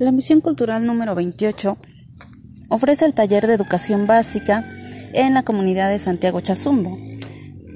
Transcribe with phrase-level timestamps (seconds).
[0.00, 1.76] La misión cultural número 28
[2.70, 4.64] ofrece el taller de educación básica
[5.12, 6.96] en la comunidad de Santiago Chazumbo.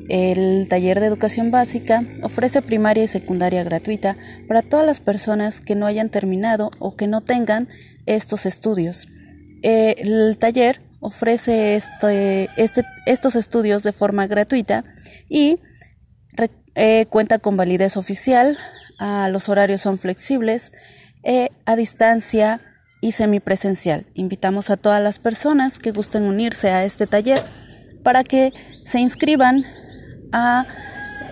[0.08, 4.16] El taller de educación básica ofrece primaria y secundaria gratuita
[4.48, 7.68] para todas las personas que no hayan terminado o que no tengan
[8.06, 9.06] estos estudios.
[9.62, 14.86] El taller ofrece este, este, estos estudios de forma gratuita
[15.28, 15.60] y
[16.74, 18.56] eh, cuenta con validez oficial,
[19.28, 20.72] los horarios son flexibles
[21.24, 22.60] eh, a distancia
[23.00, 24.06] y semipresencial.
[24.14, 27.42] Invitamos a todas las personas que gusten unirse a este taller
[28.02, 28.52] para que
[28.84, 29.64] se inscriban
[30.32, 30.66] a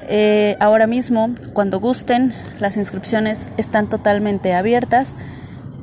[0.09, 2.34] eh, ahora mismo cuando gusten.
[2.59, 5.15] Las inscripciones están totalmente abiertas.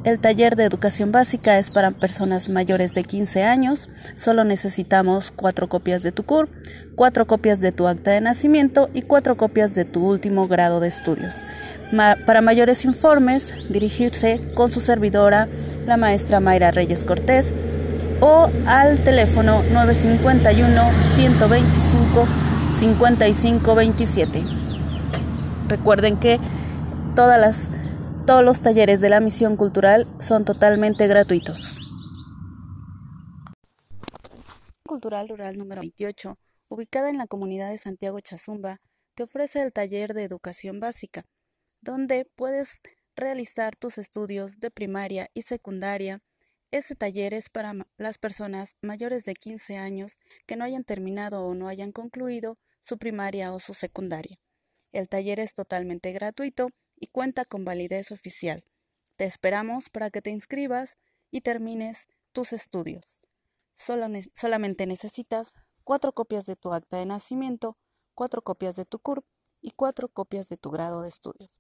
[0.04, 3.90] El taller de educación básica es para personas mayores de 15 años.
[4.16, 6.50] Solo necesitamos cuatro copias de tu CUR,
[6.96, 10.88] cuatro copias de tu acta de nacimiento y cuatro copias de tu último grado de
[10.88, 11.34] estudios.
[12.26, 15.48] Para mayores informes, dirigirse con su servidora,
[15.86, 17.54] la maestra Mayra Reyes Cortés,
[18.22, 22.28] o al teléfono 951 125
[22.78, 24.44] 5527.
[25.68, 26.40] Recuerden que
[27.16, 27.72] todas las
[28.26, 31.80] todos los talleres de la misión cultural son totalmente gratuitos.
[34.86, 38.82] Cultural Rural número 28, ubicada en la comunidad de Santiago Chazumba,
[39.16, 41.26] te ofrece el taller de educación básica,
[41.82, 42.82] donde puedes
[43.16, 46.22] realizar tus estudios de primaria y secundaria.
[46.72, 51.56] Este taller es para las personas mayores de 15 años que no hayan terminado o
[51.56, 54.40] no hayan concluido su primaria o su secundaria.
[54.92, 58.64] El taller es totalmente gratuito y cuenta con validez oficial.
[59.16, 60.98] Te esperamos para que te inscribas
[61.32, 63.20] y termines tus estudios.
[63.74, 67.78] solamente necesitas cuatro copias de tu acta de nacimiento,
[68.14, 69.26] cuatro copias de tu CURP
[69.62, 71.60] y cuatro copias de tu grado de estudios.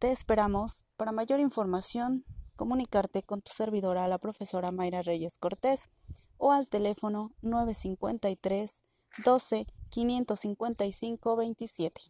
[0.00, 0.82] Te esperamos.
[0.96, 2.24] Para mayor información,
[2.56, 5.90] comunicarte con tu servidora, la profesora Mayra Reyes Cortés,
[6.38, 8.82] o al teléfono 953
[9.22, 12.00] 12 555 27.